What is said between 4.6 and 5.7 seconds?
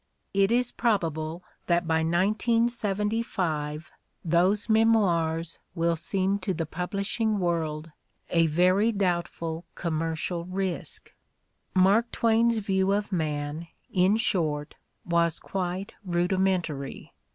memoirs